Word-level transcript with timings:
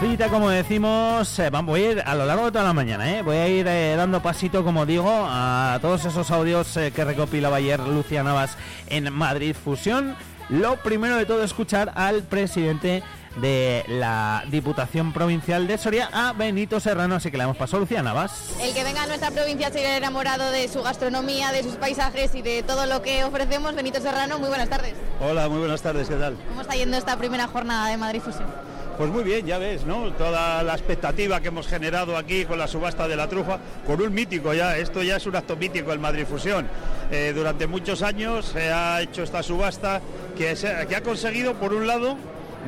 cita, 0.00 0.28
como 0.28 0.48
decimos, 0.48 1.38
eh, 1.38 1.50
voy 1.50 1.84
a 1.84 1.92
ir 1.92 2.02
a 2.04 2.14
lo 2.14 2.24
largo 2.24 2.46
de 2.46 2.52
toda 2.52 2.64
la 2.64 2.72
mañana, 2.72 3.18
¿eh? 3.18 3.22
voy 3.22 3.36
a 3.36 3.48
ir 3.48 3.66
eh, 3.68 3.94
dando 3.96 4.22
pasito, 4.22 4.64
como 4.64 4.86
digo, 4.86 5.08
a 5.08 5.78
todos 5.82 6.04
esos 6.06 6.30
audios 6.30 6.74
eh, 6.78 6.90
que 6.90 7.04
recopilaba 7.04 7.56
ayer 7.56 7.78
Lucia 7.80 8.22
Navas 8.22 8.56
en 8.88 9.12
Madrid 9.12 9.54
Fusión. 9.54 10.16
Lo 10.48 10.76
primero 10.76 11.16
de 11.16 11.26
todo, 11.26 11.44
escuchar 11.44 11.92
al 11.94 12.22
presidente 12.22 13.02
de 13.36 13.84
la 13.88 14.42
Diputación 14.48 15.12
Provincial 15.12 15.66
de 15.66 15.78
Soria, 15.78 16.08
a 16.12 16.32
Benito 16.32 16.80
Serrano, 16.80 17.16
así 17.16 17.30
que 17.30 17.36
le 17.36 17.44
hemos 17.44 17.56
pasado 17.56 17.76
a 17.76 17.80
Lucía 17.80 18.02
Navas. 18.02 18.56
El 18.60 18.74
que 18.74 18.82
venga 18.82 19.02
a 19.02 19.06
nuestra 19.06 19.30
provincia 19.30 19.70
se 19.70 19.96
enamorado 19.96 20.50
de 20.50 20.66
su 20.68 20.82
gastronomía, 20.82 21.52
de 21.52 21.62
sus 21.62 21.76
paisajes 21.76 22.34
y 22.34 22.42
de 22.42 22.62
todo 22.62 22.86
lo 22.86 23.02
que 23.02 23.22
ofrecemos. 23.22 23.74
Benito 23.74 24.00
Serrano, 24.00 24.38
muy 24.38 24.48
buenas 24.48 24.68
tardes. 24.68 24.94
Hola, 25.20 25.48
muy 25.48 25.58
buenas 25.58 25.82
tardes, 25.82 26.08
¿qué 26.08 26.16
tal? 26.16 26.36
¿Cómo 26.48 26.62
está 26.62 26.74
yendo 26.74 26.96
esta 26.96 27.16
primera 27.16 27.46
jornada 27.46 27.88
de 27.88 27.96
Madrid 27.96 28.20
Fusión? 28.20 28.69
Pues 29.00 29.10
muy 29.10 29.24
bien, 29.24 29.46
ya 29.46 29.56
ves, 29.56 29.86
¿no? 29.86 30.12
Toda 30.12 30.62
la 30.62 30.74
expectativa 30.74 31.40
que 31.40 31.48
hemos 31.48 31.66
generado 31.66 32.18
aquí 32.18 32.44
con 32.44 32.58
la 32.58 32.66
subasta 32.68 33.08
de 33.08 33.16
la 33.16 33.30
trufa, 33.30 33.58
con 33.86 33.98
un 34.02 34.12
mítico 34.12 34.52
ya, 34.52 34.76
esto 34.76 35.02
ya 35.02 35.16
es 35.16 35.24
un 35.24 35.36
acto 35.36 35.56
mítico 35.56 35.90
el 35.94 35.98
Madrid 35.98 36.26
Fusión. 36.26 36.68
Eh, 37.10 37.32
durante 37.34 37.66
muchos 37.66 38.02
años 38.02 38.44
se 38.44 38.70
ha 38.70 39.00
hecho 39.00 39.22
esta 39.22 39.42
subasta 39.42 40.02
que, 40.36 40.54
que 40.86 40.96
ha 40.96 41.00
conseguido, 41.00 41.54
por 41.54 41.72
un 41.72 41.86
lado, 41.86 42.18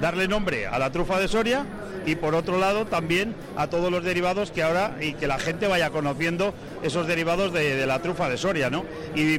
darle 0.01 0.27
nombre 0.27 0.67
a 0.67 0.79
la 0.79 0.91
trufa 0.91 1.20
de 1.20 1.29
Soria 1.29 1.67
y 2.07 2.15
por 2.15 2.35
otro 2.35 2.59
lado 2.59 2.87
también 2.87 3.35
a 3.59 3.67
todos 3.67 3.92
los 3.92 4.03
derivados 4.03 4.53
que 4.53 4.62
ahora 4.62 4.97
y 5.03 5.12
que 5.12 5.27
la 5.27 5.39
gente 5.39 5.67
vaya 5.67 5.91
conociendo 5.91 6.55
esos 6.83 7.07
derivados 7.07 7.53
de, 7.53 7.77
de 7.77 7.87
la 7.87 8.01
trufa 8.01 8.31
de 8.31 8.39
Soria, 8.39 8.70
¿no? 8.70 8.87
Y 9.14 9.39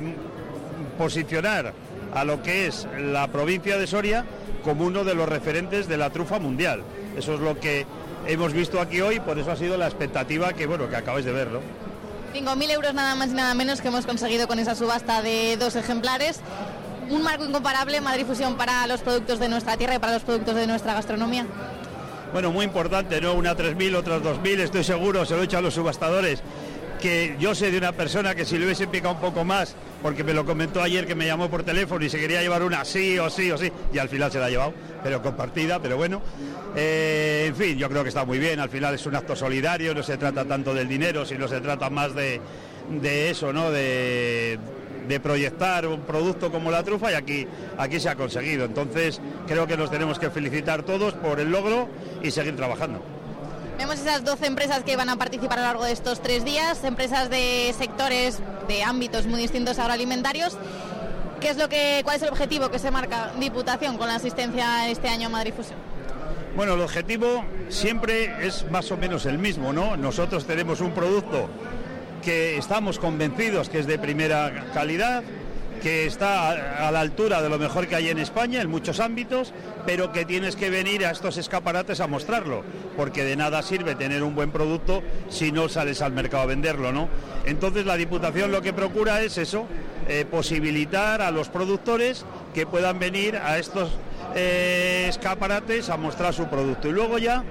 posicionar 1.00 1.74
a 2.14 2.24
lo 2.24 2.44
que 2.44 2.68
es 2.68 2.88
la 3.00 3.30
provincia 3.30 3.80
de 3.80 3.88
Soria 3.88 4.26
como 4.64 4.86
uno 4.86 5.04
de 5.04 5.14
los 5.14 5.28
referentes 5.28 5.88
de 5.88 5.98
la 5.98 6.10
trufa 6.10 6.40
mundial. 6.40 6.84
Eso 7.18 7.34
es 7.36 7.40
lo 7.40 7.60
que 7.60 7.86
hemos 8.28 8.54
visto 8.54 8.80
aquí 8.80 9.02
hoy, 9.02 9.20
por 9.20 9.38
eso 9.38 9.52
ha 9.52 9.56
sido 9.56 9.78
la 9.78 9.88
expectativa 9.88 10.54
que 10.54 10.66
bueno 10.66 10.90
que 10.90 10.96
acabáis 10.96 11.26
de 11.26 11.32
ver, 11.32 11.50
¿no? 11.52 11.60
5.000 12.34 12.72
euros 12.72 12.94
nada 12.94 13.14
más 13.14 13.30
y 13.30 13.34
nada 13.34 13.54
menos 13.54 13.82
que 13.82 13.90
hemos 13.90 14.06
conseguido 14.06 14.48
con 14.48 14.58
esa 14.58 14.74
subasta 14.74 15.22
de 15.22 15.56
dos 15.58 15.76
ejemplares. 15.76 16.42
Un 17.10 17.22
marco 17.22 17.46
incomparable, 17.46 18.02
Madrid 18.02 18.26
Fusión, 18.26 18.56
para 18.56 18.88
los 18.88 19.02
productos 19.02 19.40
de 19.40 19.50
nuestra 19.50 19.78
tierra 19.78 19.96
y 19.96 20.00
para 20.00 20.14
los 20.14 20.24
productos 20.24 20.56
de 20.56 20.66
nuestra 20.66 20.94
gastronomía. 20.94 21.46
Bueno, 22.32 22.52
muy 22.52 22.66
importante, 22.66 23.22
¿no? 23.22 23.36
Una 23.36 23.56
3.000, 23.56 23.96
otras 23.96 24.24
2.000, 24.24 24.62
estoy 24.62 24.84
seguro, 24.84 25.24
se 25.26 25.36
lo 25.36 25.44
he 25.44 25.46
hecho 25.46 25.60
a 25.60 25.62
los 25.62 25.76
subastadores, 25.76 26.42
que 27.04 27.36
yo 27.38 27.54
sé 27.54 27.70
de 27.70 27.78
una 27.78 27.92
persona 27.92 28.34
que 28.34 28.46
si 28.46 28.58
le 28.58 28.64
hubiese 28.64 28.88
picado 28.88 29.14
un 29.14 29.20
poco 29.20 29.44
más, 29.44 29.76
porque 30.02 30.24
me 30.24 30.34
lo 30.34 30.46
comentó 30.46 30.82
ayer 30.82 31.06
que 31.06 31.16
me 31.16 31.26
llamó 31.26 31.50
por 31.50 31.64
teléfono 31.64 32.06
y 32.06 32.10
se 32.10 32.18
quería 32.18 32.42
llevar 32.42 32.64
una 32.64 32.86
sí 32.86 33.20
o 33.20 33.30
sí 33.30 33.52
o 33.52 33.58
sí, 33.58 33.70
y 33.92 33.98
al 33.98 34.08
final 34.08 34.32
se 34.32 34.40
la 34.40 34.46
ha 34.46 34.50
llevado, 34.50 34.74
pero 35.04 35.22
compartida, 35.22 35.82
pero 35.82 35.98
bueno. 35.98 36.22
Eh, 36.78 37.48
en 37.50 37.56
fin, 37.58 37.78
yo 37.78 37.90
creo 37.90 38.04
que 38.04 38.08
está 38.08 38.24
muy 38.24 38.40
bien, 38.40 38.62
al 38.62 38.70
final 38.70 38.96
es 38.96 39.06
un 39.06 39.18
acto 39.18 39.36
solidario, 39.36 39.94
no 39.94 40.02
se 40.02 40.16
trata 40.16 40.46
tanto 40.46 40.74
del 40.74 40.88
dinero, 40.88 41.26
sino 41.26 41.46
se 41.50 41.60
trata 41.60 41.90
más 41.90 42.16
de, 42.16 42.40
de 42.90 43.30
eso, 43.30 43.52
¿no? 43.52 43.70
De, 43.70 44.58
de 45.06 45.20
proyectar 45.20 45.86
un 45.86 46.04
producto 46.04 46.54
como 46.54 46.72
la 46.72 46.84
trufa 46.84 47.12
y 47.12 47.16
aquí, 47.16 47.46
aquí 47.78 48.00
se 48.00 48.08
ha 48.08 48.16
conseguido. 48.16 48.64
Entonces 48.64 49.20
creo 49.46 49.68
que 49.68 49.76
nos 49.76 49.92
tenemos 49.92 50.20
que 50.20 50.30
felicitar 50.30 50.84
todos 50.84 51.16
por 51.16 51.42
el 51.42 51.52
logro 51.52 51.90
y 52.22 52.32
seguir 52.32 52.56
trabajando. 52.56 53.04
Vemos 53.78 54.00
esas 54.00 54.24
12 54.24 54.46
empresas 54.46 54.84
que 54.84 54.96
van 54.96 55.10
a 55.10 55.18
participar 55.18 55.60
a 55.60 55.62
lo 55.62 55.68
largo 55.68 55.86
de 55.86 55.92
estos 55.92 56.22
tres 56.22 56.46
días, 56.46 56.84
empresas 56.84 57.30
de 57.30 57.74
sectores, 57.78 58.40
de 58.68 58.84
ámbitos 58.84 59.26
muy 59.26 59.42
distintos 59.42 59.80
agroalimentarios. 59.80 60.58
¿Qué 61.40 61.50
es 61.50 61.58
lo 61.58 61.68
que, 61.68 62.02
¿Cuál 62.04 62.18
es 62.18 62.22
el 62.22 62.30
objetivo 62.30 62.70
que 62.70 62.80
se 62.80 62.92
marca 62.92 63.34
Diputación 63.40 63.98
con 63.98 64.08
la 64.08 64.16
asistencia 64.16 64.90
este 64.90 65.10
año 65.10 65.28
a 65.28 65.30
Madrid 65.30 65.54
Fusión? 65.54 65.80
Bueno, 66.56 66.76
el 66.76 66.82
objetivo 66.82 67.44
siempre 67.70 68.46
es 68.46 68.70
más 68.70 68.92
o 68.92 68.98
menos 68.98 69.26
el 69.26 69.40
mismo, 69.40 69.74
¿no? 69.74 69.98
Nosotros 69.98 70.46
tenemos 70.46 70.80
un 70.80 70.92
producto 70.92 71.50
que 72.24 72.58
estamos 72.58 73.00
convencidos 73.00 73.70
que 73.70 73.80
es 73.80 73.88
de 73.88 73.98
primera 73.98 74.68
calidad, 74.74 75.24
que 75.84 76.06
está 76.06 76.88
a, 76.88 76.92
la 76.92 77.02
altura 77.02 77.42
de 77.42 77.50
lo 77.50 77.60
mejor 77.60 77.88
que 77.88 77.98
hay 77.98 78.08
en 78.08 78.18
España 78.18 78.62
en 78.62 78.70
muchos 78.70 79.02
ámbitos, 79.02 79.54
pero 79.86 80.14
que 80.14 80.24
tienes 80.24 80.56
que 80.56 80.70
venir 80.70 81.06
a 81.06 81.12
estos 81.12 81.36
escaparates 81.36 82.00
a 82.00 82.08
mostrarlo, 82.08 82.64
porque 82.96 83.26
de 83.26 83.36
nada 83.36 83.62
sirve 83.62 83.94
tener 83.96 84.24
un 84.24 84.34
buen 84.34 84.52
producto 84.52 85.04
si 85.28 85.52
no 85.52 85.68
sales 85.68 86.02
al 86.02 86.14
mercado 86.14 86.44
a 86.44 86.46
venderlo, 86.46 86.94
¿no? 86.94 87.10
Entonces 87.46 87.86
la 87.86 87.98
Diputación 87.98 88.54
lo 88.54 88.62
que 88.62 88.72
procura 88.72 89.22
es 89.22 89.38
eso, 89.38 89.68
eh, 90.08 90.26
posibilitar 90.30 91.22
a 91.22 91.32
los 91.32 91.50
productores 91.50 92.26
que 92.54 92.66
puedan 92.66 92.98
venir 92.98 93.36
a 93.36 93.58
estos 93.58 93.92
eh, 94.36 95.08
escaparates 95.10 95.90
a 95.90 95.98
mostrar 95.98 96.34
su 96.34 96.48
producto. 96.48 96.88
Y 96.88 96.94
luego 96.94 97.18
ya 97.18 97.44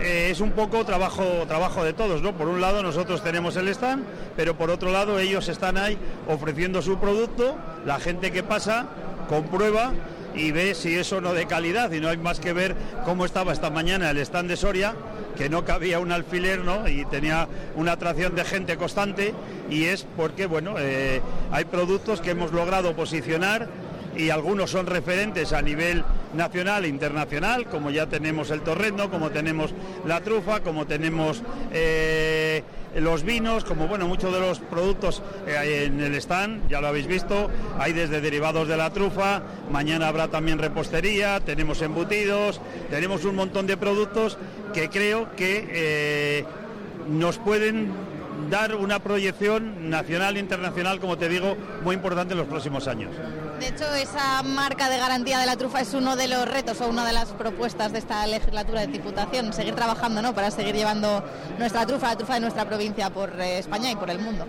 eh, 0.00 0.28
es 0.30 0.40
un 0.40 0.52
poco 0.52 0.84
trabajo, 0.84 1.24
trabajo 1.46 1.84
de 1.84 1.92
todos, 1.92 2.22
¿no? 2.22 2.36
Por 2.36 2.48
un 2.48 2.60
lado 2.60 2.82
nosotros 2.82 3.22
tenemos 3.22 3.56
el 3.56 3.68
stand, 3.68 4.04
pero 4.36 4.56
por 4.56 4.70
otro 4.70 4.90
lado 4.90 5.18
ellos 5.18 5.48
están 5.48 5.76
ahí 5.76 5.98
ofreciendo 6.28 6.82
su 6.82 6.98
producto, 6.98 7.56
la 7.84 7.98
gente 7.98 8.32
que 8.32 8.42
pasa 8.42 8.86
comprueba 9.28 9.92
y 10.34 10.50
ve 10.50 10.74
si 10.74 10.94
eso 10.94 11.20
no 11.20 11.32
de 11.32 11.46
calidad 11.46 11.92
y 11.92 12.00
no 12.00 12.08
hay 12.08 12.16
más 12.16 12.40
que 12.40 12.52
ver 12.52 12.74
cómo 13.04 13.24
estaba 13.24 13.52
esta 13.52 13.70
mañana 13.70 14.10
el 14.10 14.18
stand 14.18 14.48
de 14.48 14.56
Soria 14.56 14.94
que 15.36 15.48
no 15.48 15.64
cabía 15.64 16.00
un 16.00 16.12
alfiler 16.12 16.60
¿no? 16.60 16.88
y 16.88 17.04
tenía 17.04 17.48
una 17.76 17.92
atracción 17.92 18.34
de 18.34 18.44
gente 18.44 18.76
constante 18.76 19.34
y 19.70 19.84
es 19.84 20.06
porque 20.16 20.46
bueno 20.46 20.74
eh, 20.78 21.20
hay 21.52 21.64
productos 21.64 22.20
que 22.20 22.30
hemos 22.30 22.52
logrado 22.52 22.94
posicionar 22.94 23.68
y 24.16 24.30
algunos 24.30 24.70
son 24.70 24.86
referentes 24.86 25.52
a 25.52 25.62
nivel 25.62 26.04
nacional 26.36 26.84
e 26.84 26.88
internacional, 26.88 27.66
como 27.66 27.90
ya 27.90 28.06
tenemos 28.06 28.50
el 28.50 28.60
torrendo, 28.60 29.10
como 29.10 29.30
tenemos 29.30 29.74
la 30.06 30.20
trufa, 30.20 30.60
como 30.60 30.86
tenemos 30.86 31.42
eh, 31.72 32.62
los 32.96 33.22
vinos, 33.22 33.64
como 33.64 33.88
bueno, 33.88 34.06
muchos 34.06 34.32
de 34.32 34.40
los 34.40 34.58
productos 34.60 35.22
eh, 35.46 35.84
en 35.86 36.00
el 36.00 36.14
stand, 36.16 36.68
ya 36.68 36.80
lo 36.80 36.88
habéis 36.88 37.06
visto, 37.06 37.50
hay 37.78 37.92
desde 37.92 38.20
derivados 38.20 38.68
de 38.68 38.76
la 38.76 38.90
trufa, 38.90 39.42
mañana 39.70 40.08
habrá 40.08 40.28
también 40.28 40.58
repostería, 40.58 41.40
tenemos 41.40 41.82
embutidos, 41.82 42.60
tenemos 42.90 43.24
un 43.24 43.36
montón 43.36 43.66
de 43.66 43.76
productos 43.76 44.38
que 44.72 44.88
creo 44.88 45.34
que 45.36 45.68
eh, 45.70 46.44
nos 47.08 47.38
pueden 47.38 47.92
dar 48.50 48.74
una 48.74 48.98
proyección 48.98 49.90
nacional 49.90 50.36
e 50.36 50.40
internacional, 50.40 51.00
como 51.00 51.16
te 51.16 51.28
digo, 51.28 51.56
muy 51.82 51.94
importante 51.94 52.32
en 52.34 52.38
los 52.38 52.48
próximos 52.48 52.88
años. 52.88 53.10
De 53.58 53.68
hecho, 53.68 53.94
esa 53.94 54.42
marca 54.42 54.90
de 54.90 54.98
garantía 54.98 55.38
de 55.38 55.46
la 55.46 55.56
trufa 55.56 55.80
es 55.80 55.94
uno 55.94 56.16
de 56.16 56.26
los 56.26 56.46
retos 56.46 56.80
o 56.80 56.88
una 56.88 57.06
de 57.06 57.12
las 57.12 57.30
propuestas 57.30 57.92
de 57.92 57.98
esta 57.98 58.26
legislatura 58.26 58.80
de 58.80 58.88
Diputación, 58.88 59.52
seguir 59.52 59.74
trabajando 59.74 60.22
¿no? 60.22 60.34
para 60.34 60.50
seguir 60.50 60.74
llevando 60.74 61.24
nuestra 61.58 61.86
trufa, 61.86 62.08
la 62.08 62.16
trufa 62.16 62.34
de 62.34 62.40
nuestra 62.40 62.64
provincia 62.64 63.10
por 63.10 63.40
eh, 63.40 63.58
España 63.58 63.90
y 63.90 63.96
por 63.96 64.10
el 64.10 64.18
mundo. 64.18 64.46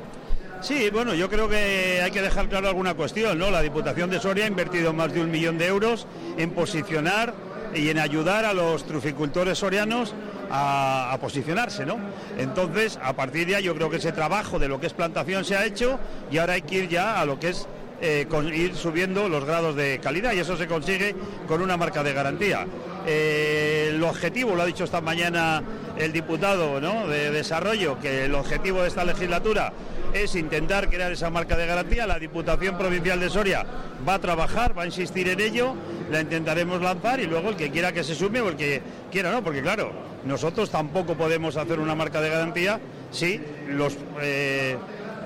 Sí, 0.62 0.90
bueno, 0.90 1.14
yo 1.14 1.30
creo 1.30 1.48
que 1.48 2.02
hay 2.04 2.10
que 2.10 2.22
dejar 2.22 2.50
claro 2.50 2.68
alguna 2.68 2.96
cuestión, 2.96 3.38
¿no? 3.38 3.52
La 3.52 3.62
Diputación 3.62 4.10
de 4.10 4.20
Soria 4.20 4.46
ha 4.46 4.48
invertido 4.48 4.94
más 4.94 5.14
de 5.14 5.22
un 5.22 5.30
millón 5.30 5.58
de 5.60 5.68
euros 5.68 6.08
en 6.38 6.52
posicionar 6.52 7.34
y 7.76 7.90
en 7.90 8.00
ayudar 8.00 8.46
a 8.46 8.54
los 8.54 8.86
truficultores 8.86 9.60
sorianos 9.60 10.16
a, 10.50 11.16
posicionarse, 11.22 11.86
¿no? 11.86 11.98
Entonces, 12.38 12.98
a 13.04 13.14
partir 13.14 13.48
de 13.48 13.58
ahí 13.58 13.64
yo 13.64 13.76
creo 13.76 13.90
que 13.90 13.98
ese 13.98 14.12
trabajo 14.12 14.58
de 14.58 14.68
lo 14.68 14.80
que 14.80 14.88
es 14.88 14.94
plantación 14.94 15.46
se 15.46 15.56
ha 15.56 15.66
hecho 15.66 16.00
y 16.32 16.38
ahora 16.38 16.54
hay 16.54 16.62
que 16.62 16.76
ir 16.76 16.90
ya 16.90 17.20
a 17.20 17.26
lo 17.26 17.40
que 17.40 17.50
es 17.50 17.68
eh, 18.02 18.26
con 18.30 18.54
ir 18.54 18.76
subiendo 18.76 19.30
los 19.30 19.46
grados 19.46 19.76
de 19.76 20.00
calidad 20.00 20.34
y 20.34 20.40
eso 20.40 20.58
se 20.58 20.68
consigue 20.68 21.16
con 21.48 21.62
una 21.62 21.78
marca 21.78 22.04
de 22.04 22.14
garantía. 22.14 22.66
Eh, 23.08 23.92
el 23.92 24.04
objetivo, 24.04 24.56
lo 24.56 24.64
ha 24.64 24.66
dicho 24.66 24.84
esta 24.84 25.02
mañana 25.02 25.64
el 25.98 26.12
diputado 26.12 26.82
¿no? 26.82 27.08
de 27.08 27.32
Desarrollo, 27.32 28.00
que 28.00 28.26
el 28.26 28.36
objetivo 28.36 28.82
de 28.82 28.90
esta 28.90 29.06
legislatura 29.06 29.72
es 30.14 30.36
intentar 30.36 30.90
crear 30.90 31.12
esa 31.12 31.30
marca 31.30 31.56
de 31.56 31.68
garantía. 31.68 32.08
La 32.08 32.20
Diputación 32.20 32.78
Provincial 32.78 33.20
de 33.20 33.30
Soria 33.30 33.66
va 34.08 34.16
a 34.16 34.20
trabajar, 34.20 34.78
va 34.78 34.84
a 34.84 34.86
insistir 34.86 35.30
en 35.30 35.40
ello, 35.40 35.76
la 36.12 36.22
intentaremos 36.22 36.82
lanzar 36.82 37.20
y 37.20 37.28
luego 37.28 37.50
el 37.50 37.56
que 37.56 37.70
quiera 37.70 37.92
que 37.92 38.04
se 38.04 38.16
sume 38.16 38.42
o 38.42 38.50
el 38.50 38.56
que 38.56 38.82
quiera 39.12 39.32
no, 39.32 39.44
porque 39.44 39.62
claro, 39.62 39.92
nosotros 40.26 40.70
tampoco 40.70 41.16
podemos 41.16 41.58
hacer 41.58 41.80
una 41.80 41.96
marca 41.96 42.22
de 42.22 42.30
garantía 42.30 42.80
si 43.12 43.40
los... 43.70 43.98
Eh, 44.22 44.78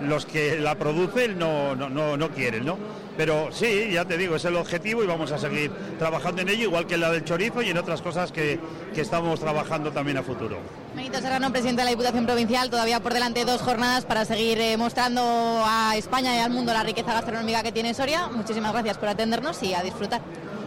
los 0.02 0.26
que 0.26 0.60
la 0.60 0.76
producen 0.76 1.38
no, 1.38 1.76
no, 1.76 1.90
no, 1.90 2.18
no, 2.18 2.30
quieren, 2.30 2.66
¿no? 2.66 2.78
Pero 3.18 3.50
sí, 3.52 3.90
ya 3.92 4.06
te 4.06 4.18
digo, 4.18 4.36
es 4.36 4.46
el 4.46 4.56
objetivo 4.56 5.04
y 5.04 5.08
vamos 5.08 5.32
a 5.32 5.38
seguir 5.38 5.72
trabajando 5.98 6.42
en 6.42 6.50
ello, 6.50 6.64
igual 6.64 6.88
que 6.88 6.96
en 6.96 7.02
la 7.02 7.12
del 7.12 7.26
chorizo 7.26 7.62
y 7.62 7.70
en 7.70 7.78
otras 7.78 8.02
cosas 8.02 8.32
que, 8.32 8.60
que 8.94 9.02
estamos 9.02 9.40
trabajando 9.40 9.92
también 9.92 10.18
a 10.18 10.24
futuro. 10.24 10.58
Benito 10.96 11.20
Serrano, 11.20 11.52
presidente 11.52 11.82
de 11.82 11.86
la 11.86 11.92
Diputación 11.92 12.26
Provincial, 12.26 12.70
todavía 12.70 13.02
por 13.02 13.14
delante 13.14 13.44
dos 13.46 13.62
jornadas 13.62 14.06
para 14.06 14.26
seguir 14.26 14.60
eh, 14.62 14.78
mostrando 14.78 15.22
a 15.66 15.96
España 15.98 16.36
y 16.36 16.40
al 16.40 16.52
mundo 16.52 16.72
la 16.74 16.84
riqueza 16.84 17.14
gastronómica 17.14 17.62
que 17.62 17.72
tiene 17.72 17.94
Soria. 17.94 18.28
Muchísimas 18.28 18.72
gracias 18.72 18.98
por 18.98 19.10
atendernos 19.10 19.62
y 19.64 19.74
a 19.74 19.84
disfrutar. 19.84 20.22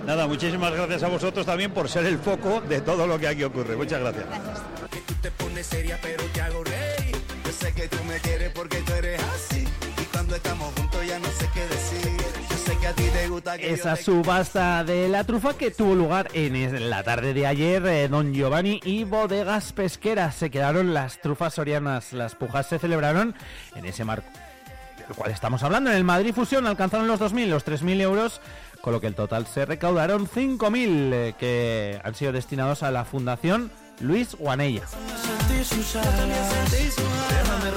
Nada, 0.07 0.27
muchísimas 0.27 0.73
gracias 0.73 1.03
a 1.05 1.09
vosotros 1.09 1.47
también 1.47 1.73
por 1.73 1.89
ser 1.89 2.05
el 2.07 2.19
foco 2.19 2.61
de 2.63 2.81
todo 2.81 3.07
lo 3.07 3.19
que 3.19 3.29
aquí 3.29 3.45
ocurre. 3.45 3.77
Muchas 3.77 4.01
gracias. 4.01 4.27
gracias. 4.27 4.61
Yo 7.53 7.59
sé 7.59 7.75
que 7.75 7.87
tú 7.87 7.99
me 8.05 8.17
quieres 8.21 8.51
porque 8.53 8.79
tú 8.79 8.95
eres 8.95 9.23
así. 9.35 9.69
Y 10.01 10.05
cuando 10.07 10.35
estamos 10.37 10.73
juntos 10.75 11.07
ya 11.07 11.19
no 11.19 11.27
sé 11.27 11.47
qué 11.53 11.61
decir. 11.61 12.17
Yo 12.49 12.57
sé 12.57 12.73
sé 12.73 12.79
que 12.79 12.87
a 12.87 12.93
ti 12.95 13.03
te 13.13 13.29
gusta 13.29 13.59
que 13.59 13.75
Esa 13.75 13.95
te 13.95 14.05
subasta 14.05 14.85
de 14.85 15.07
la 15.11 15.25
trufa 15.25 15.53
que 15.53 15.71
tuvo 15.71 15.95
lugar 15.95 16.31
en 16.33 16.89
la 16.89 17.03
tarde 17.03 17.35
de 17.35 17.47
ayer, 17.47 17.85
eh, 17.87 18.09
Don 18.09 18.33
Giovanni 18.33 18.81
y 18.85 19.05
Bodegas 19.05 19.75
Pesqueras 19.75 20.35
se 20.35 20.51
quedaron 20.51 20.95
las 20.95 21.21
trufas 21.21 21.53
sorianas. 21.53 22.15
Las 22.15 22.35
pujas 22.37 22.69
se 22.69 22.79
celebraron 22.79 23.35
en 23.77 23.85
ese 23.85 24.07
marco 24.07 24.29
del 25.07 25.15
cual 25.15 25.31
estamos 25.31 25.63
hablando. 25.63 25.91
En 25.91 25.97
el 25.97 26.05
Madrid 26.05 26.33
Fusión 26.33 26.67
alcanzaron 26.67 27.07
los 27.07 27.21
2.000, 27.21 27.49
los 27.49 27.67
3.000 27.67 28.01
euros, 28.01 28.41
con 28.81 28.95
lo 28.95 29.01
que 29.03 29.09
el 29.09 29.15
total 29.15 29.47
se 29.47 29.67
recaudaron 29.67 30.27
5.000 30.27 31.13
eh, 31.13 31.35
que 31.39 32.01
han 32.03 32.15
sido 32.15 32.33
destinados 32.33 32.83
a 32.83 32.91
la 32.91 33.05
Fundación 33.05 33.71
Luis 34.01 34.35
Guanella. 34.35 34.83
Déjame 37.29 37.71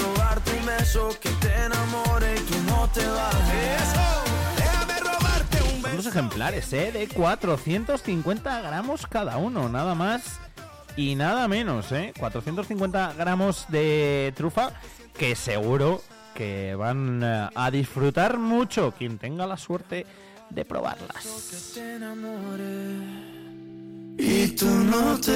beso 0.66 1.10
que 1.22 1.30
te 1.30 1.54
enamore 1.66 2.36
y 2.36 2.70
no 2.70 2.90
te 2.94 3.02
Son 5.82 5.96
dos 5.98 6.06
ejemplares, 6.08 6.74
¿eh? 6.74 6.92
De 6.92 7.08
450 7.08 8.62
gramos 8.62 9.06
cada 9.08 9.38
uno, 9.38 9.70
nada 9.70 9.96
más 9.96 10.40
y 10.98 11.16
nada 11.16 11.48
menos, 11.48 11.92
¿eh? 11.92 12.14
450 12.20 13.14
gramos 13.18 13.66
de 13.70 14.34
trufa 14.36 14.72
que 15.18 15.36
seguro 15.36 16.02
que 16.34 16.76
van 16.76 17.22
eh, 17.24 17.50
a 17.54 17.72
disfrutar 17.72 18.38
mucho 18.38 18.94
quien 18.98 19.18
tenga 19.18 19.48
la 19.48 19.58
suerte 19.58 20.06
de 20.50 20.66
probarlas. 20.66 21.26
Tú 24.56 24.66
no 24.66 25.20
te. 25.20 25.36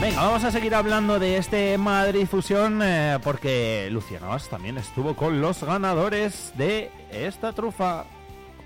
Venga, 0.00 0.22
vamos 0.22 0.44
a 0.44 0.52
seguir 0.52 0.76
hablando 0.76 1.18
de 1.18 1.38
este 1.38 1.76
Madrid 1.76 2.24
Fusión 2.26 2.80
eh, 2.84 3.18
porque 3.24 3.88
Lucía 3.90 4.20
Navas 4.20 4.48
también 4.48 4.78
estuvo 4.78 5.16
con 5.16 5.40
los 5.40 5.64
ganadores 5.64 6.52
de 6.56 6.92
esta 7.10 7.52
trufa, 7.52 8.04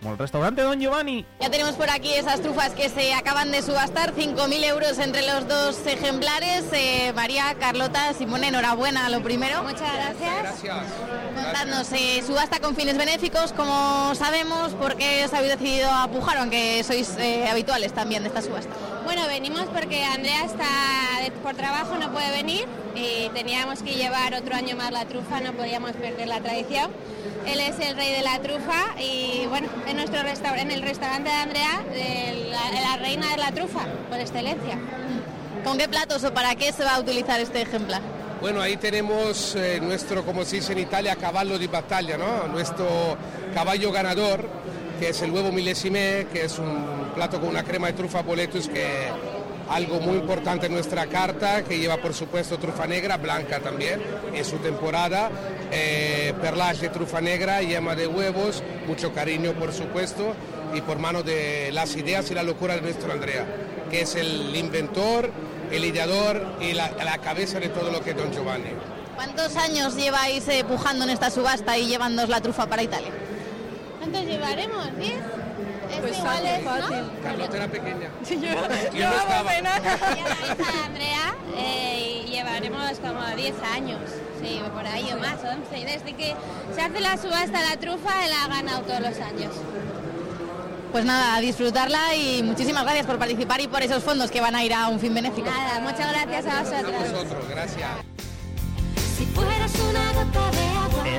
como 0.03 0.15
el 0.15 0.19
restaurante 0.19 0.63
Don 0.63 0.81
Giovanni. 0.81 1.25
Ya 1.41 1.49
tenemos 1.49 1.75
por 1.75 1.89
aquí 1.89 2.13
esas 2.13 2.41
trufas 2.41 2.73
que 2.73 2.89
se 2.89 3.15
acaban 3.15 3.53
de 3.53 3.63
subastar, 3.63 4.15
5.000 4.15 4.65
euros 4.65 4.99
entre 4.99 5.25
los 5.25 5.47
dos 5.47 5.87
ejemplares. 5.87 6.65
Eh, 6.73 7.13
María, 7.15 7.55
Carlota, 7.59 8.13
Simone, 8.13 8.49
enhorabuena 8.49 9.09
lo 9.11 9.23
primero. 9.23 9.63
Muchas 9.63 9.93
gracias. 9.95 10.75
Contadnos, 11.35 11.93
eh, 11.93 12.23
subasta 12.27 12.59
con 12.59 12.75
fines 12.75 12.99
benéficos, 12.99 13.53
como 13.53 14.15
sabemos, 14.17 14.73
¿por 14.73 14.97
qué 14.97 15.25
os 15.25 15.33
habéis 15.33 15.53
decidido 15.57 15.89
a 15.91 16.09
pujar, 16.09 16.39
aunque 16.39 16.83
sois 16.83 17.17
eh, 17.19 17.49
habituales 17.49 17.93
también 17.93 18.25
de 18.25 18.29
esta 18.29 18.43
subasta? 18.43 18.75
Bueno, 19.05 19.27
venimos 19.29 19.67
porque 19.73 20.03
Andrea 20.03 20.45
está 20.45 20.67
por 21.43 21.55
trabajo, 21.55 21.97
no 21.97 22.13
puede 22.13 22.31
venir 22.33 22.67
y 22.95 23.29
teníamos 23.31 23.83
que 23.83 23.95
llevar 23.95 24.35
otro 24.35 24.55
año 24.55 24.77
más 24.77 24.91
la 24.93 25.05
trufa, 25.07 25.41
no 25.41 25.53
podíamos 25.53 25.93
perder 25.93 26.29
la 26.29 26.41
tradición. 26.41 26.91
Él 27.47 27.59
es 27.61 27.79
el 27.81 27.97
rey 27.97 28.13
de 28.13 28.23
la 28.23 28.39
trufa 28.41 28.85
y 29.01 29.47
bueno, 29.49 29.69
en 29.87 29.97
nuestro 29.97 30.21
restaur- 30.23 30.59
en 30.59 30.71
el 30.71 30.83
restaurante 30.83 31.29
de 31.31 31.37
Andrea, 31.37 31.83
eh, 31.93 32.49
la, 32.51 32.81
la 32.81 32.97
reina 32.99 33.31
de 33.31 33.37
la 33.39 33.53
trufa, 33.53 33.81
por 34.09 34.19
excelencia. 34.21 34.79
¿Con 35.65 35.79
qué 35.79 35.89
platos 35.89 36.23
o 36.25 36.33
para 36.35 36.55
qué 36.55 36.73
se 36.73 36.85
va 36.85 36.97
a 36.97 37.01
utilizar 37.01 37.41
este 37.41 37.63
ejemplar? 37.63 38.01
Bueno, 38.41 38.61
ahí 38.61 38.77
tenemos 38.77 39.55
eh, 39.55 39.79
nuestro, 39.81 40.25
como 40.25 40.45
se 40.45 40.57
dice 40.57 40.73
en 40.73 40.81
Italia, 40.81 41.15
caballo 41.17 41.59
de 41.59 41.69
batalla, 41.69 42.17
¿no? 42.19 42.49
Nuestro 42.49 43.17
caballo 43.55 43.93
ganador, 43.93 44.49
que 44.99 45.11
es 45.11 45.23
el 45.23 45.31
huevo 45.31 45.53
milésime, 45.53 46.27
que 46.33 46.45
es 46.45 46.59
un 46.59 47.11
plato 47.15 47.39
con 47.41 47.51
una 47.51 47.63
crema 47.63 47.87
de 47.89 47.93
trufa 47.93 48.23
boletus, 48.23 48.69
que 48.69 48.85
algo 49.73 50.01
muy 50.01 50.19
importante 50.19 50.67
en 50.67 50.73
nuestra 50.73 51.07
carta, 51.07 51.65
que 51.65 51.79
lleva 51.79 51.97
por 51.97 52.15
supuesto 52.15 52.59
trufa 52.59 52.87
negra, 52.87 53.17
blanca 53.17 53.61
también, 53.61 54.03
en 54.35 54.45
su 54.45 54.59
temporada, 54.59 55.31
eh, 55.71 56.35
perlage 56.41 56.83
de 56.83 56.89
trufa 56.91 57.21
negra, 57.21 57.63
yema 57.63 57.95
de 57.95 58.07
huevos, 58.07 58.63
mucho 58.87 59.13
cariño 59.13 59.53
por 59.55 59.73
supuesto, 59.73 60.35
y 60.75 60.81
por 60.83 60.99
mano 60.99 61.23
de 61.23 61.71
las 61.73 61.97
ideas 61.97 62.31
y 62.31 62.35
la 62.35 62.43
locura 62.43 62.75
de 62.75 62.83
nuestro 62.83 63.13
Andrea, 63.13 63.47
que 63.91 64.03
es 64.03 64.15
el 64.15 64.55
inventor, 64.55 65.31
el 65.71 65.85
ideador 65.85 66.57
y 66.61 66.73
la, 66.73 66.91
la 67.05 67.19
cabeza 67.19 67.59
de 67.59 67.69
todo 67.69 67.91
lo 67.91 68.03
que 68.03 68.11
es 68.11 68.17
Don 68.17 68.33
Giovanni. 68.33 68.71
¿Cuántos 69.15 69.57
años 69.57 69.97
lleváis 69.97 70.47
eh, 70.49 70.65
pujando 70.65 71.05
en 71.05 71.11
esta 71.11 71.31
subasta 71.31 71.79
y 71.79 71.87
llevándoos 71.87 72.29
la 72.29 72.41
trufa 72.41 72.67
para 72.67 72.83
Italia? 72.83 73.11
¿Cuántos 73.99 74.25
llevaremos? 74.25 74.87
¿10? 74.99 75.42
Es 75.93 76.01
Pues 76.01 76.19
igual, 76.19 76.33
fácil, 76.37 76.47
es, 76.49 76.65
¿no? 76.65 76.71
fácil. 76.71 77.05
Carlota 77.23 77.57
era 77.57 77.69
pequeña. 77.69 78.09
Sí, 78.25 78.35
yo, 78.41 78.49
Yo 78.99 79.11
no 79.11 79.69
a 80.81 80.85
Andrea 80.87 81.35
eh, 81.57 82.23
y 82.27 82.31
llevaremos 82.31 82.99
como 83.01 83.21
10 83.37 83.55
años, 83.75 84.01
sí, 84.43 84.61
por 84.73 84.87
ahí 84.87 85.11
o 85.13 85.19
más, 85.19 85.39
11. 85.45 85.79
Y 85.79 85.85
desde 85.85 86.13
que 86.15 86.35
se 86.75 86.81
hace 86.81 87.01
la 87.01 87.17
subasta 87.17 87.61
la 87.63 87.77
trufa, 87.79 88.25
él 88.27 88.33
ha 88.43 88.49
ganado 88.49 88.83
todos 88.83 89.01
los 89.01 89.19
años. 89.21 89.53
Pues 90.93 91.05
nada, 91.07 91.37
a 91.37 91.41
disfrutarla 91.41 92.15
y 92.15 92.43
muchísimas 92.43 92.85
gracias 92.85 93.07
por 93.07 93.19
participar 93.19 93.61
y 93.63 93.67
por 93.69 93.83
esos 93.83 94.03
fondos 94.03 94.31
que 94.31 94.41
van 94.43 94.55
a 94.55 94.63
ir 94.65 94.75
a 94.75 94.89
un 94.89 95.01
fin 95.01 95.15
benéfico. 95.15 95.49
Nada, 95.51 95.81
muchas 95.81 96.11
gracias 96.13 96.47
a 96.47 96.59
A 96.59 96.63
vosotros. 96.63 97.13
vosotros, 97.13 97.49
gracias. 97.49 97.89
Si 99.19 99.25
fueras 99.27 99.73
una 99.75 100.13
gota 100.13 100.51
de. 100.51 100.72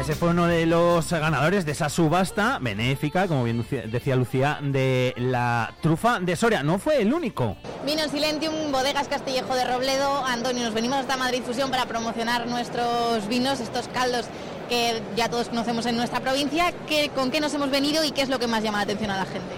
Ese 0.03 0.15
fue 0.15 0.31
uno 0.31 0.47
de 0.47 0.65
los 0.65 1.09
ganadores 1.11 1.65
de 1.65 1.71
esa 1.71 1.87
subasta 1.87 2.59
benéfica, 2.59 3.25
como 3.25 3.45
bien 3.45 3.65
decía 3.89 4.17
Lucía, 4.17 4.59
de 4.61 5.13
la 5.15 5.73
trufa 5.81 6.19
de 6.19 6.35
Soria. 6.35 6.61
No 6.61 6.77
fue 6.77 7.01
el 7.01 7.13
único. 7.13 7.55
Vino 7.85 8.01
Silentium, 8.09 8.73
Bodegas 8.73 9.07
Castillejo 9.07 9.55
de 9.55 9.63
Robledo. 9.63 10.25
Antonio, 10.25 10.65
nos 10.65 10.73
venimos 10.73 10.97
hasta 10.97 11.15
Madrid 11.15 11.41
Fusión 11.45 11.71
para 11.71 11.85
promocionar 11.85 12.47
nuestros 12.47 13.29
vinos, 13.29 13.61
estos 13.61 13.87
caldos 13.87 14.25
que 14.67 15.01
ya 15.15 15.29
todos 15.29 15.47
conocemos 15.47 15.85
en 15.85 15.95
nuestra 15.95 16.19
provincia. 16.19 16.73
¿Qué, 16.85 17.09
¿Con 17.15 17.31
qué 17.31 17.39
nos 17.39 17.53
hemos 17.53 17.71
venido 17.71 18.03
y 18.03 18.11
qué 18.11 18.23
es 18.23 18.29
lo 18.29 18.39
que 18.39 18.47
más 18.47 18.61
llama 18.61 18.79
la 18.79 18.83
atención 18.83 19.09
a 19.09 19.19
la 19.19 19.25
gente? 19.25 19.55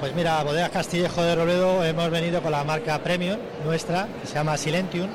Pues 0.00 0.14
mira, 0.14 0.42
Bodegas 0.42 0.70
Castillejo 0.70 1.20
de 1.20 1.34
Robledo 1.34 1.84
hemos 1.84 2.08
venido 2.08 2.40
con 2.40 2.52
la 2.52 2.64
marca 2.64 2.98
Premium 3.00 3.38
nuestra, 3.62 4.08
que 4.22 4.26
se 4.26 4.36
llama 4.36 4.56
Silentium. 4.56 5.10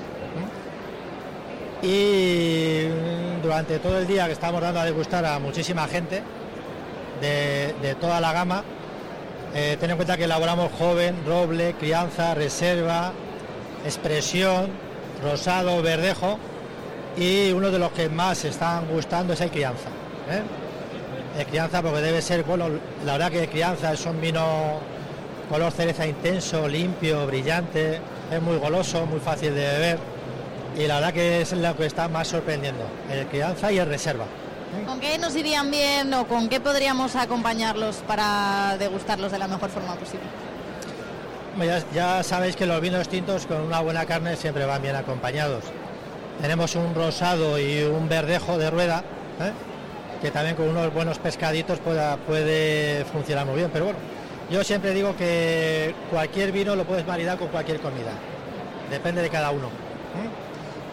Y 1.82 2.84
durante 3.42 3.80
todo 3.80 3.98
el 3.98 4.06
día 4.06 4.28
que 4.28 4.34
estamos 4.34 4.62
dando 4.62 4.80
a 4.80 4.86
degustar 4.86 5.26
a 5.26 5.40
muchísima 5.40 5.88
gente 5.88 6.22
de, 7.20 7.74
de 7.82 7.96
toda 7.96 8.20
la 8.22 8.34
gama, 8.34 8.64
eh, 9.54 9.78
ten 9.80 9.90
en 9.90 9.96
cuenta 9.98 10.16
que 10.16 10.26
elaboramos 10.26 10.72
joven, 10.78 11.26
roble, 11.26 11.74
crianza, 11.74 12.36
reserva, 12.36 13.12
expresión, 13.84 14.70
rosado, 15.24 15.82
verdejo 15.82 16.38
y 17.18 17.52
uno 17.52 17.72
de 17.72 17.80
los 17.80 17.92
que 17.92 18.10
más 18.10 18.46
están 18.46 18.88
gustando 18.88 19.34
es 19.34 19.42
el 19.42 19.50
crianza. 19.50 19.90
¿eh? 20.30 21.40
El 21.40 21.46
crianza 21.48 21.82
porque 21.82 22.02
debe 22.02 22.22
ser, 22.22 22.44
bueno, 22.44 22.70
la 23.06 23.14
verdad 23.14 23.32
que 23.32 23.44
el 23.44 23.50
crianza 23.50 23.92
es 23.92 24.06
un 24.06 24.22
vino 24.22 24.80
color 25.50 25.72
cereza 25.72 26.06
intenso, 26.06 26.68
limpio, 26.68 27.26
brillante, 27.26 28.00
es 28.32 28.42
muy 28.42 28.58
goloso, 28.58 29.06
muy 29.06 29.20
fácil 29.20 29.54
de 29.54 29.62
beber 29.62 30.11
y 30.78 30.88
la 30.88 30.96
verdad 30.96 31.14
que 31.14 31.42
es 31.42 31.52
lo 31.54 31.76
que 31.76 31.86
está 31.86 32.08
más 32.08 32.28
sorprendiendo, 32.28 32.84
el 33.12 33.26
crianza 33.28 33.72
y 33.72 33.78
el 33.80 33.88
reserva. 33.88 34.26
¿Con 34.86 35.00
qué 35.02 35.18
nos 35.18 35.36
irían 35.36 35.70
bien 35.70 36.14
o 36.14 36.26
con 36.28 36.48
qué 36.48 36.60
podríamos 36.62 37.16
acompañarlos 37.18 37.98
para 38.08 38.78
degustarlos 38.80 39.32
de 39.32 39.38
la 39.40 39.48
mejor 39.48 39.70
forma 39.70 39.96
posible? 39.96 40.26
Ya, 41.60 41.84
ya 41.94 42.24
sabéis 42.24 42.56
que 42.56 42.66
los 42.66 42.80
vinos 42.80 43.10
tintos 43.10 43.46
con 43.46 43.60
una 43.62 43.82
buena 43.82 44.06
carne 44.06 44.38
siempre 44.38 44.66
van 44.66 44.82
bien 44.82 44.96
acompañados. 44.96 45.66
Tenemos 46.42 46.76
un 46.76 46.96
rosado 46.96 47.60
y 47.60 47.84
un 47.84 48.08
verdejo 48.08 48.58
de 48.58 48.70
rueda, 48.72 49.00
¿eh? 49.42 49.52
que 50.22 50.32
también 50.32 50.56
con 50.56 50.70
unos 50.70 50.94
buenos 50.94 51.20
pescaditos 51.20 51.80
pueda- 51.80 52.16
puede 52.16 53.04
funcionar 53.12 53.46
muy 53.46 53.56
bien. 53.58 53.70
Pero 53.74 53.86
bueno, 53.86 54.00
yo 54.50 54.64
siempre 54.64 54.94
digo 54.94 55.16
que 55.18 55.94
cualquier 56.10 56.54
vino 56.54 56.76
lo 56.78 56.86
puedes 56.86 57.06
maridar 57.06 57.38
con 57.38 57.50
cualquier 57.50 57.82
comida. 57.82 58.12
Depende 58.90 59.22
de 59.22 59.30
cada 59.30 59.52
uno. 59.52 59.70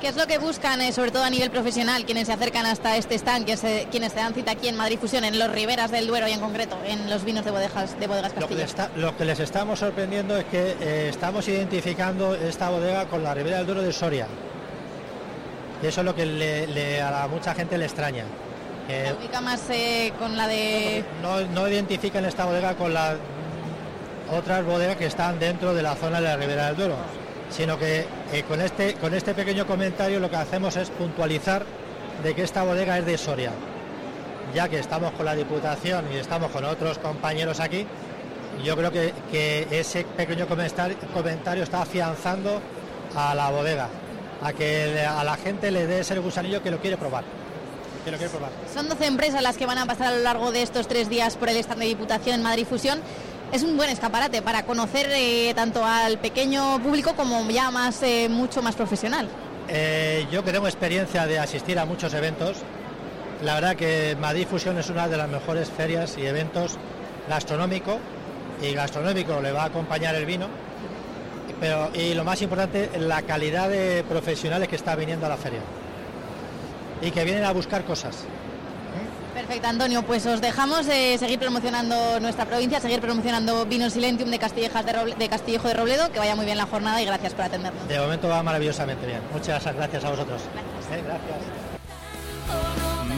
¿Qué 0.01 0.07
es 0.09 0.17
lo 0.17 0.29
que 0.29 0.39
buscan, 0.39 0.81
eh, 0.81 0.93
sobre 0.93 1.11
todo 1.11 1.25
a 1.25 1.31
nivel 1.31 1.51
profesional, 1.51 2.05
quienes 2.05 2.29
se 2.29 2.33
acercan 2.33 2.65
hasta 2.67 2.97
este 2.97 3.17
stand, 3.17 3.45
que 3.45 3.57
se- 3.57 3.89
quienes 3.91 4.13
se 4.13 4.21
dan 4.21 4.33
cita 4.33 4.53
aquí 4.53 4.69
en 4.69 4.77
Madrid 4.77 4.97
Fusión, 5.01 5.25
en 5.25 5.37
los 5.41 5.51
Riberas 5.51 5.91
del 5.91 6.07
Duero 6.07 6.29
y 6.29 6.33
en 6.33 6.39
concreto 6.41 6.77
en 6.87 7.11
los 7.11 7.25
vinos 7.25 7.45
de 7.45 7.51
bodegas, 7.51 7.99
de 7.99 8.07
bodegas 8.07 8.31
Lo 8.39 8.47
que, 8.47 8.55
Castilla? 8.55 8.61
les 8.61 8.71
está- 8.71 8.91
lo 8.95 9.17
que 9.17 9.25
les 9.25 9.41
estamos 9.41 9.81
sorprendiendo 9.81 10.37
es 10.37 10.45
que 10.45 10.77
eh, 10.81 11.09
estamos 11.09 11.49
identificando 11.49 12.35
esta 12.37 12.71
bodega 12.71 13.07
con 13.07 13.25
la 13.25 13.35
Ribera 13.35 13.57
del 13.59 13.67
Duero 13.67 13.83
de 13.83 13.93
Soria. 13.93 14.29
Y 15.83 15.87
eso 15.89 16.01
es 16.01 16.05
lo 16.05 16.15
que 16.15 16.27
le- 16.27 16.69
le- 16.69 17.03
a 17.03 17.11
la- 17.11 17.27
mucha 17.27 17.53
gente 17.55 17.77
le 17.77 17.87
extraña. 17.87 18.25
que 18.87 19.07
Se 19.09 19.13
ubica 19.15 19.41
más 19.41 19.61
eh, 19.69 20.13
con 20.19 20.37
la 20.37 20.47
de... 20.47 21.05
no, 21.23 21.41
no 21.41 21.69
identifican 21.69 22.25
esta 22.25 22.45
bodega 22.47 22.75
con 22.75 22.95
las 22.95 23.17
otras 24.33 24.65
bodegas 24.65 24.97
que 24.97 25.07
están 25.07 25.39
dentro 25.41 25.75
de 25.75 25.83
la 25.83 25.95
zona 25.97 26.21
de 26.21 26.29
la 26.29 26.37
Ribera 26.37 26.67
del 26.69 26.77
Duero, 26.77 26.97
sino 27.51 27.79
que 27.79 28.07
eh, 28.33 28.43
con, 28.47 28.61
este, 28.61 28.95
con 28.95 29.15
este 29.15 29.35
pequeño 29.35 29.67
comentario 29.67 30.21
lo 30.21 30.31
que 30.31 30.37
hacemos 30.37 30.77
es 30.77 30.91
puntualizar 30.91 31.65
de 32.23 32.35
que 32.35 32.43
esta 32.43 32.63
bodega 32.63 32.99
es 32.99 33.07
de 33.07 33.17
Soria, 33.17 33.53
ya 34.55 34.69
que 34.69 34.79
estamos 34.79 35.13
con 35.13 35.25
la 35.25 35.35
Diputación 35.35 36.05
y 36.13 36.17
estamos 36.17 36.51
con 36.51 36.65
otros 36.65 36.99
compañeros 36.99 37.61
aquí, 37.61 37.87
yo 38.65 38.77
creo 38.77 38.91
que, 38.91 39.13
que 39.31 39.67
ese 39.71 40.05
pequeño 40.05 40.47
comentario, 40.47 41.63
está 41.63 41.83
afianzando 41.83 42.61
a 43.15 43.35
la 43.35 43.51
bodega. 43.51 43.89
a 44.43 44.53
que 44.53 45.05
a 45.05 45.25
la 45.25 45.37
gente 45.37 45.71
le 45.71 45.87
dé 45.87 46.01
ese 46.01 46.19
gusanillo 46.19 46.63
que 46.63 46.71
lo 46.71 46.81
quiere 46.81 46.97
probar. 46.97 47.25
Que 48.05 48.29
probar. 48.29 48.51
Son 48.73 48.89
12 48.89 49.05
empresas 49.05 49.43
las 49.43 49.59
que 49.59 49.67
van 49.67 49.77
a 49.77 49.85
pasar 49.85 50.07
a 50.07 50.17
lo 50.17 50.23
largo 50.23 50.51
de 50.51 50.63
estos 50.63 50.89
tres 50.89 51.11
días 51.11 51.37
por 51.37 51.51
el 51.51 51.59
stand 51.59 51.81
de 51.81 51.89
Diputación 51.89 52.37
en 52.37 52.43
Madrid 52.43 52.67
Fusión. 52.67 53.01
Es 53.51 53.63
un 53.63 53.79
buen 53.79 53.89
escaparate 53.89 54.43
para 54.43 54.65
conocer 54.65 55.07
eh, 55.11 55.55
tanto 55.55 55.83
al 55.83 56.19
pequeño 56.19 56.83
público 56.83 57.15
como 57.15 57.49
ya 57.49 57.71
más 57.71 58.03
eh, 58.03 58.29
mucho 58.29 58.61
más 58.61 58.75
profesional. 58.75 59.27
Eh, 59.69 60.27
yo 60.31 60.45
que 60.45 60.53
tengo 60.53 60.67
experiencia 60.67 61.27
de 61.27 61.39
asistir 61.39 61.79
a 61.79 61.87
muchos 61.87 62.13
eventos, 62.13 62.59
la 63.43 63.55
verdad 63.55 63.75
que 63.75 64.17
Madrid 64.21 64.47
Fusión 64.47 64.77
es 64.77 64.91
una 64.91 65.09
de 65.09 65.17
las 65.17 65.31
mejores 65.31 65.71
ferias 65.71 66.19
y 66.19 66.27
eventos 66.27 66.77
gastronómico 67.27 67.99
y 68.61 68.75
gastronómico 68.75 69.41
le 69.41 69.53
va 69.53 69.63
a 69.63 69.67
acompañar 69.67 70.15
el 70.15 70.27
vino, 70.27 70.49
pero 71.59 71.91
y 71.95 72.13
lo 72.13 72.25
más 72.25 72.43
importante 72.43 72.91
la 72.99 73.23
calidad 73.23 73.71
de 73.71 74.05
profesionales 74.07 74.69
que 74.69 74.77
está 74.77 74.95
viniendo 74.95 75.25
a 75.25 75.31
la 75.31 75.39
feria 75.39 75.61
y 77.01 77.11
que 77.11 77.25
vienen 77.25 77.45
a 77.45 77.53
buscar 77.53 77.85
cosas. 77.85 78.27
Perfecto, 79.39 79.69
Antonio. 79.69 80.03
Pues 80.03 80.27
os 80.27 80.41
dejamos 80.41 80.87
de 80.87 81.17
seguir 81.17 81.39
promocionando 81.39 82.19
nuestra 82.19 82.45
provincia, 82.45 82.81
seguir 82.81 83.01
promocionando 83.01 83.65
Vino 83.67 83.89
Silentium 83.89 84.31
de, 84.33 84.39
Castillejas 84.41 84.85
de, 84.85 84.93
Roble- 84.93 85.17
de 85.17 85.29
Castillejo 85.29 85.69
de 85.69 85.75
Robledo. 85.75 86.11
Que 86.11 86.19
vaya 86.19 86.35
muy 86.35 86.45
bien 86.45 86.59
la 86.59 86.67
jornada 86.67 87.01
y 87.01 87.05
gracias 87.05 87.35
por 87.35 87.45
atendernos. 87.45 87.87
De 87.87 88.01
momento 88.01 88.29
va 88.29 88.43
maravillosamente 88.43 89.07
bien. 89.07 89.21
Muchas 89.33 89.65
gracias 89.77 90.05
a 90.05 90.11
vosotros. 90.11 90.43
Eh, 90.43 91.03
gracias. 91.07 91.68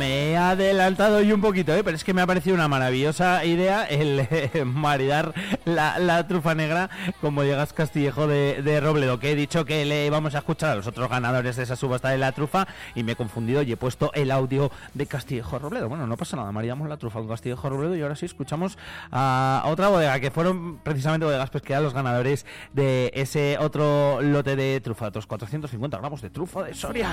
Me 0.00 0.30
he 0.30 0.36
adelantado 0.38 1.20
yo 1.20 1.34
un 1.34 1.42
poquito, 1.42 1.74
¿eh? 1.74 1.84
pero 1.84 1.94
es 1.94 2.04
que 2.04 2.14
me 2.14 2.22
ha 2.22 2.26
parecido 2.26 2.54
una 2.54 2.68
maravillosa 2.68 3.44
idea 3.44 3.84
el 3.84 4.26
eh, 4.30 4.64
maridar 4.64 5.34
la, 5.66 5.98
la 5.98 6.26
trufa 6.26 6.54
negra 6.54 6.88
con 7.20 7.34
bodegas 7.34 7.74
Castillejo 7.74 8.26
de, 8.26 8.62
de 8.62 8.80
Robledo, 8.80 9.20
que 9.20 9.30
he 9.32 9.34
dicho 9.34 9.66
que 9.66 9.84
le 9.84 10.06
íbamos 10.06 10.34
a 10.34 10.38
escuchar 10.38 10.70
a 10.70 10.76
los 10.76 10.86
otros 10.86 11.10
ganadores 11.10 11.56
de 11.56 11.64
esa 11.64 11.76
subasta 11.76 12.08
de 12.08 12.16
la 12.16 12.32
trufa 12.32 12.66
y 12.94 13.02
me 13.02 13.12
he 13.12 13.14
confundido 13.14 13.60
y 13.60 13.72
he 13.72 13.76
puesto 13.76 14.10
el 14.14 14.30
audio 14.30 14.70
de 14.94 15.04
Castillejo 15.04 15.58
Robledo. 15.58 15.90
Bueno, 15.90 16.06
no 16.06 16.16
pasa 16.16 16.34
nada, 16.34 16.50
maridamos 16.50 16.88
la 16.88 16.96
trufa 16.96 17.18
con 17.18 17.28
Castillejo 17.28 17.68
Robledo 17.68 17.94
y 17.94 18.00
ahora 18.00 18.16
sí 18.16 18.24
escuchamos 18.24 18.78
a 19.12 19.64
otra 19.66 19.88
bodega, 19.88 20.18
que 20.18 20.30
fueron 20.30 20.78
precisamente 20.78 21.26
bodegas 21.26 21.50
pesqueras 21.50 21.82
los 21.82 21.92
ganadores 21.92 22.46
de 22.72 23.12
ese 23.14 23.58
otro 23.60 24.22
lote 24.22 24.56
de 24.56 24.80
trufa, 24.80 25.08
otros 25.08 25.26
450 25.26 25.98
gramos 25.98 26.22
de 26.22 26.30
trufa 26.30 26.62
de 26.62 26.72
Soria. 26.72 27.12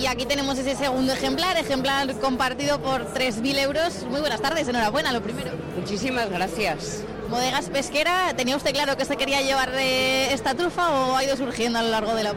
Y 0.00 0.06
aquí 0.06 0.24
tenemos 0.24 0.58
ese 0.58 0.74
segundo 0.74 1.12
ejemplar, 1.12 1.56
ejemplar 1.56 2.12
compartido 2.18 2.80
por 2.80 3.12
3.000 3.12 3.58
euros. 3.58 4.04
Muy 4.10 4.20
buenas 4.20 4.40
tardes, 4.40 4.66
enhorabuena, 4.68 5.12
lo 5.12 5.22
primero. 5.22 5.50
Muchísimas 5.76 6.30
gracias. 6.30 7.02
Bodegas 7.30 7.68
Pesquera, 7.70 8.34
¿tenía 8.36 8.56
usted 8.56 8.72
claro 8.72 8.96
que 8.96 9.04
se 9.04 9.16
quería 9.16 9.40
llevar 9.42 9.70
de 9.72 10.32
esta 10.32 10.54
trufa 10.54 10.90
o 10.90 11.16
ha 11.16 11.24
ido 11.24 11.36
surgiendo 11.36 11.78
a 11.78 11.82
lo 11.82 11.90
largo 11.90 12.14
de 12.14 12.22
la 12.24 12.34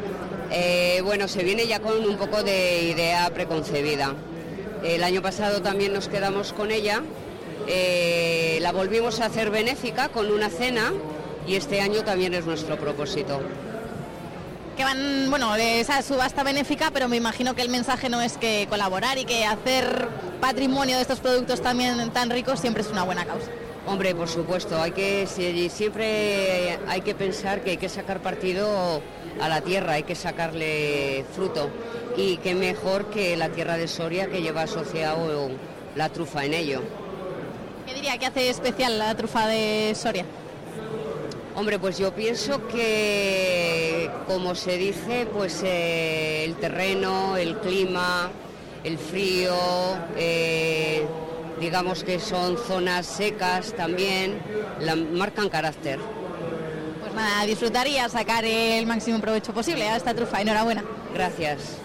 Eh, 0.52 1.02
bueno, 1.04 1.28
se 1.28 1.44
viene 1.44 1.66
ya 1.68 1.80
con 1.80 2.06
un 2.06 2.18
poco 2.18 2.44
de 2.44 2.84
idea 2.84 3.30
preconcebida. 3.34 4.14
El 4.84 5.04
año 5.04 5.22
pasado 5.22 5.62
también 5.62 5.92
nos 5.94 6.08
quedamos 6.08 6.54
con 6.54 6.72
ella. 6.72 7.02
eh, 7.68 8.60
la 8.62 8.72
volvimos 8.72 9.20
a 9.22 9.26
hacer 9.26 9.50
benéfica 9.50 10.10
con 10.10 10.32
una 10.32 10.50
cena 10.50 10.94
y 11.48 11.56
este 11.56 11.82
año 11.82 12.04
también 12.04 12.34
es 12.36 12.46
nuestro 12.46 12.78
propósito. 12.78 13.42
Que 14.76 14.84
van, 14.84 15.30
bueno, 15.30 15.54
de 15.54 15.80
esa 15.80 16.02
subasta 16.02 16.44
benéfica, 16.44 16.92
pero 16.92 17.08
me 17.08 17.18
imagino 17.18 17.56
que 17.56 17.62
el 17.62 17.70
mensaje 17.70 18.10
no 18.10 18.22
es 18.22 18.38
que 18.38 18.68
colaborar 18.70 19.18
y 19.18 19.26
que 19.26 19.46
hacer 19.46 20.08
patrimonio 20.42 20.96
de 20.98 21.02
estos 21.02 21.20
productos 21.20 21.62
también 21.62 22.10
tan 22.12 22.30
ricos 22.30 22.60
siempre 22.60 22.82
es 22.84 22.90
una 22.90 23.04
buena 23.04 23.26
causa. 23.26 23.48
Hombre, 23.88 24.16
por 24.16 24.28
supuesto, 24.28 24.82
hay 24.82 24.92
que 24.92 25.28
si- 25.28 25.70
siempre 25.70 26.78
hay 26.88 27.02
que 27.02 27.14
pensar 27.16 27.62
que 27.62 27.72
hay 27.72 27.78
que 27.78 27.88
sacar 27.90 28.20
partido 28.22 29.02
a 29.40 29.48
la 29.48 29.62
tierra, 29.62 29.94
hay 29.94 30.04
que 30.04 30.16
sacarle 30.16 31.24
fruto 31.36 31.70
y 32.18 32.38
qué 32.38 32.56
mejor 32.56 33.10
que 33.12 33.38
la 33.38 33.50
tierra 33.50 33.78
de 33.78 33.88
Soria 33.88 34.28
que 34.28 34.42
lleva 34.42 34.64
asociado 34.64 35.50
la 35.96 36.10
trufa 36.10 36.46
en 36.46 36.54
ello. 36.54 36.82
¿Qué 37.86 37.94
diría 37.94 38.18
que 38.18 38.26
hace 38.26 38.50
especial 38.50 38.98
la 38.98 39.14
trufa 39.16 39.46
de 39.48 39.94
Soria? 39.96 40.26
Hombre, 41.56 41.80
pues 41.80 41.98
yo 41.98 42.14
pienso 42.14 42.68
que, 42.68 44.12
como 44.28 44.56
se 44.56 44.78
dice, 44.78 45.26
pues 45.34 45.62
eh, 45.64 46.44
el 46.44 46.56
terreno, 46.56 47.38
el 47.38 47.58
clima, 47.60 48.30
el 48.84 48.98
frío, 48.98 49.56
eh, 50.18 51.06
digamos 51.62 52.04
que 52.04 52.20
son 52.20 52.58
zonas 52.58 53.06
secas 53.06 53.74
también, 53.74 54.38
la, 54.82 54.98
marcan 54.98 55.48
carácter. 55.48 55.98
Pues 57.02 57.14
nada, 57.14 57.46
disfrutar 57.46 57.88
y 57.88 58.00
a 58.00 58.10
sacar 58.10 58.44
el 58.44 58.86
máximo 58.86 59.22
provecho 59.22 59.54
posible 59.54 59.88
a 59.88 59.96
esta 59.96 60.14
trufa. 60.14 60.42
Enhorabuena. 60.42 60.84
Gracias. 61.14 61.85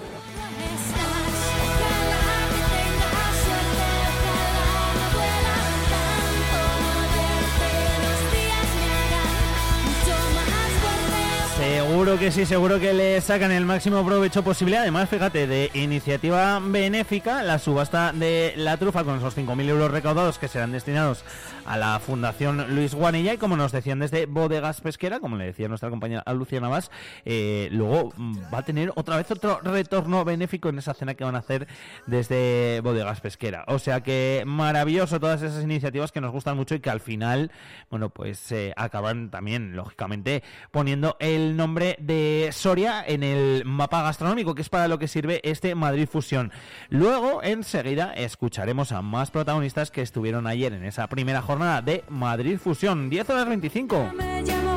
Seguro 11.70 12.18
que 12.18 12.32
sí, 12.32 12.46
seguro 12.46 12.80
que 12.80 12.92
le 12.92 13.20
sacan 13.20 13.52
el 13.52 13.64
máximo 13.64 14.04
provecho 14.04 14.42
posible. 14.42 14.76
Además, 14.76 15.08
fíjate, 15.08 15.46
de 15.46 15.70
iniciativa 15.74 16.58
benéfica, 16.60 17.44
la 17.44 17.60
subasta 17.60 18.12
de 18.12 18.54
la 18.56 18.76
trufa 18.76 19.04
con 19.04 19.18
esos 19.18 19.38
5.000 19.38 19.68
euros 19.68 19.88
recaudados 19.92 20.40
que 20.40 20.48
serán 20.48 20.72
destinados 20.72 21.24
a 21.64 21.76
la 21.76 22.00
Fundación 22.00 22.74
Luis 22.74 22.94
Guanilla. 22.94 23.34
Y 23.34 23.38
como 23.38 23.56
nos 23.56 23.70
decían 23.70 24.00
desde 24.00 24.26
Bodegas 24.26 24.80
Pesquera, 24.80 25.20
como 25.20 25.36
le 25.36 25.46
decía 25.46 25.68
nuestra 25.68 25.90
compañera 25.90 26.24
Lucia 26.32 26.60
Navas, 26.60 26.90
eh, 27.24 27.68
luego 27.70 28.12
va 28.52 28.58
a 28.58 28.62
tener 28.64 28.90
otra 28.96 29.16
vez 29.16 29.30
otro 29.30 29.60
retorno 29.60 30.24
benéfico 30.24 30.68
en 30.68 30.78
esa 30.78 30.94
cena 30.94 31.14
que 31.14 31.22
van 31.22 31.36
a 31.36 31.38
hacer 31.38 31.68
desde 32.06 32.80
Bodegas 32.82 33.20
Pesquera. 33.20 33.64
O 33.68 33.78
sea 33.78 34.00
que 34.00 34.42
maravilloso 34.44 35.20
todas 35.20 35.42
esas 35.42 35.62
iniciativas 35.62 36.10
que 36.10 36.20
nos 36.20 36.32
gustan 36.32 36.56
mucho 36.56 36.74
y 36.74 36.80
que 36.80 36.90
al 36.90 37.00
final, 37.00 37.52
bueno, 37.90 38.10
pues 38.10 38.50
eh, 38.50 38.72
acaban 38.76 39.30
también, 39.30 39.76
lógicamente, 39.76 40.42
poniendo 40.72 41.16
el 41.20 41.56
nombre 41.61 41.97
de 42.00 42.49
Soria 42.52 43.05
en 43.07 43.23
el 43.23 43.67
mapa 43.67 44.02
gastronómico, 44.02 44.55
que 44.55 44.62
es 44.62 44.71
para 44.71 44.88
lo 44.88 44.99
que 44.99 45.09
sirve 45.09 45.43
este 45.45 45.75
Madrid 45.75 46.09
Fusión. 46.11 46.52
Luego, 46.88 47.43
enseguida, 47.43 48.14
escucharemos 48.14 48.93
a 48.93 49.02
más 49.02 49.31
protagonistas 49.31 49.90
que 49.90 50.00
estuvieron 50.00 50.47
ayer 50.47 50.73
en 50.73 50.85
esa 50.85 51.07
primera 51.09 51.43
jornada 51.43 51.83
de 51.83 52.02
Madrid 52.09 52.59
Fusión, 52.59 53.11
10 53.11 53.29
horas 53.29 53.47
25. 53.47 54.69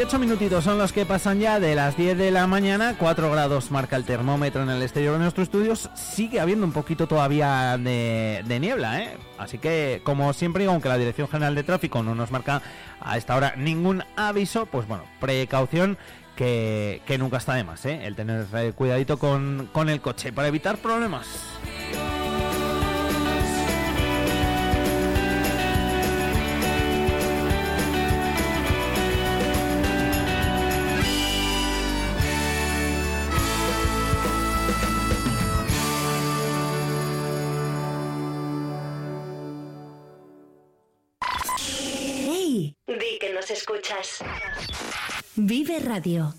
28 0.00 0.18
minutitos 0.18 0.64
son 0.64 0.78
los 0.78 0.94
que 0.94 1.04
pasan 1.04 1.40
ya 1.40 1.60
de 1.60 1.74
las 1.74 1.94
10 1.94 2.16
de 2.16 2.30
la 2.30 2.46
mañana, 2.46 2.96
4 2.98 3.30
grados 3.30 3.70
marca 3.70 3.96
el 3.96 4.06
termómetro 4.06 4.62
en 4.62 4.70
el 4.70 4.80
exterior 4.80 5.12
de 5.12 5.18
nuestros 5.18 5.48
estudios, 5.48 5.90
sigue 5.94 6.40
habiendo 6.40 6.64
un 6.64 6.72
poquito 6.72 7.06
todavía 7.06 7.76
de, 7.76 8.58
niebla, 8.58 9.02
¿eh? 9.02 9.18
así 9.36 9.58
que 9.58 10.00
como 10.02 10.32
siempre, 10.32 10.64
aunque 10.64 10.88
la 10.88 10.96
Dirección 10.96 11.28
General 11.28 11.54
de 11.54 11.64
Tráfico 11.64 12.02
no 12.02 12.14
nos 12.14 12.30
marca 12.30 12.62
a 12.98 13.18
esta 13.18 13.36
hora 13.36 13.52
ningún 13.58 14.02
aviso, 14.16 14.64
pues 14.64 14.88
bueno, 14.88 15.04
precaución 15.20 15.98
que, 16.34 17.02
nunca 17.18 17.36
está 17.36 17.52
de 17.52 17.64
más, 17.64 17.84
¿eh? 17.84 18.00
el 18.06 18.16
tener 18.16 18.46
eh, 18.54 18.72
cuidadito 18.74 19.18
con 19.18 19.88
el 19.90 20.00
coche 20.00 20.32
para 20.32 20.48
evitar 20.48 20.78
problemas. 20.78 21.26
Radio. 45.78 46.34